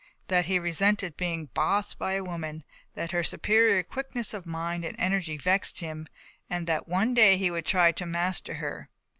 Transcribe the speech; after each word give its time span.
That 0.29 0.45
he 0.47 0.57
resented 0.57 1.15
being 1.15 1.49
"bossed" 1.53 1.99
by 1.99 2.13
a 2.13 2.23
woman, 2.23 2.63
that 2.95 3.11
her 3.11 3.21
superior 3.21 3.83
quickness 3.83 4.33
of 4.33 4.47
mind 4.47 4.83
and 4.83 4.95
energy 4.97 5.37
vexed 5.37 5.79
him 5.79 6.07
and 6.49 6.65
that 6.65 6.87
one 6.87 7.13
day 7.13 7.37
he 7.37 7.51
would 7.51 7.67
try 7.67 7.91
to 7.91 8.05
master 8.07 8.55
her. 8.55 8.89